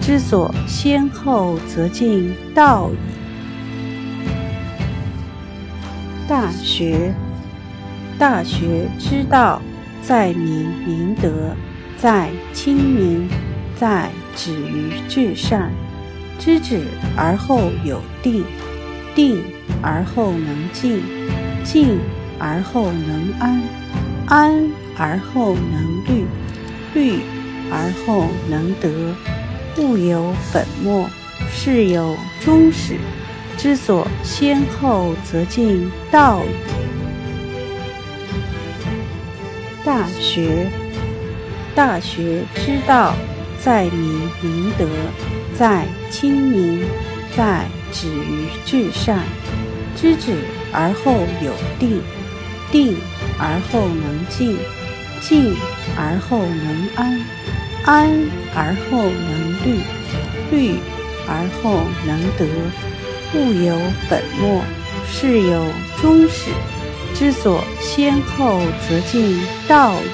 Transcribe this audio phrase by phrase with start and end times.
[0.00, 2.96] 知所先后，则近道矣。
[6.26, 7.14] 大学，
[8.18, 9.60] 大学之道，
[10.02, 11.54] 在明明德，
[11.96, 13.28] 在亲民，
[13.76, 15.70] 在止于至善。
[16.38, 16.84] 知止
[17.16, 18.44] 而后有定，
[19.14, 19.42] 定
[19.82, 21.02] 而后能静，
[21.64, 21.98] 静
[22.38, 23.60] 而后能安，
[24.26, 26.24] 安而后能虑，
[26.94, 27.20] 虑
[27.70, 29.37] 而后能得。
[29.78, 31.08] 物有本末，
[31.52, 32.96] 事有终始。
[33.56, 36.48] 知所先后，则近道矣。
[39.84, 40.70] 大学，
[41.74, 43.14] 大学之道，
[43.58, 44.86] 在明明德，
[45.56, 46.84] 在亲民，
[47.36, 49.24] 在止于至善。
[49.96, 50.36] 知止
[50.72, 52.00] 而后有定，
[52.70, 52.96] 定
[53.38, 54.56] 而后能静，
[55.20, 55.56] 静
[55.96, 57.20] 而后能安。
[57.88, 58.06] 安
[58.54, 59.80] 而后能虑，
[60.50, 60.76] 虑
[61.26, 62.44] 而后能得。
[63.32, 63.74] 物有
[64.10, 64.62] 本末，
[65.10, 65.64] 事有
[65.98, 66.50] 终始。
[67.14, 70.08] 知所先后，则近道矣。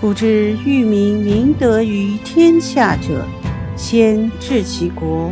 [0.00, 3.26] 古之欲明明德于天下者，
[3.76, 5.30] 先治其国；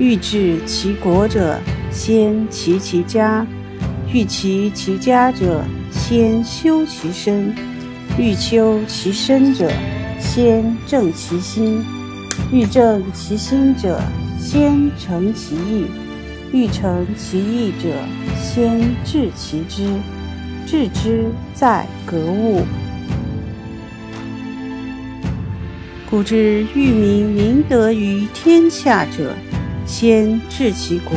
[0.00, 1.56] 欲治其国者，
[1.92, 3.46] 先齐其家。
[4.12, 7.52] 欲齐其家者，先修其身；
[8.18, 9.70] 欲修其身者，
[10.20, 11.82] 先正其心；
[12.52, 14.00] 欲正其心者，
[14.38, 15.86] 先诚其意；
[16.52, 17.88] 欲诚其意者，
[18.40, 19.86] 先治其知。
[20.66, 22.64] 治之在格物。
[26.10, 29.32] 古之欲明明德于天下者，
[29.86, 31.16] 先治其国；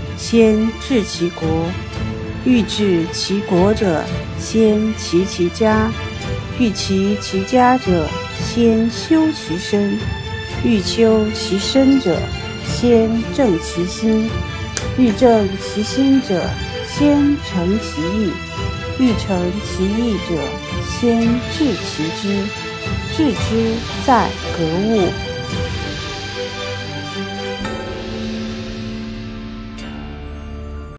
[0.21, 1.65] 先治其国。
[2.45, 4.03] 欲治其国者，
[4.39, 5.91] 先齐其家；
[6.59, 8.07] 欲齐其家者，
[8.39, 9.97] 先修其身；
[10.63, 12.15] 欲修其身者，
[12.65, 14.29] 先正其心；
[14.97, 16.41] 欲正其心者，
[16.87, 18.31] 先诚其意；
[18.99, 20.35] 欲诚其意者，
[20.99, 21.21] 先
[21.51, 22.43] 治其知。
[23.17, 25.30] 治之在格物。